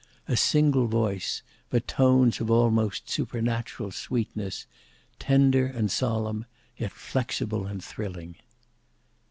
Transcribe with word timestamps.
A 0.27 0.35
single 0.35 0.87
voice; 0.87 1.43
but 1.69 1.87
tones 1.87 2.39
of 2.41 2.49
almost 2.49 3.07
supernatural 3.07 3.91
sweetness; 3.91 4.65
tender 5.19 5.67
and 5.67 5.91
solemn, 5.91 6.47
yet 6.75 6.91
flexible 6.91 7.67
and 7.67 7.83
thrilling. 7.83 8.37